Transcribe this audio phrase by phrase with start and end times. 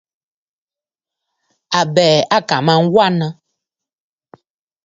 [1.79, 3.27] Àbɛ̀ɛ̀ à kà mə aa wanə.